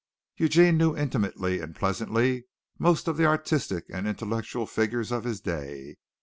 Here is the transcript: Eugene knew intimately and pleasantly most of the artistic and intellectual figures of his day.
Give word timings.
Eugene 0.35 0.77
knew 0.79 0.97
intimately 0.97 1.59
and 1.59 1.75
pleasantly 1.75 2.45
most 2.79 3.07
of 3.07 3.17
the 3.17 3.25
artistic 3.27 3.85
and 3.93 4.07
intellectual 4.07 4.65
figures 4.65 5.11
of 5.11 5.25
his 5.25 5.39
day. 5.39 5.95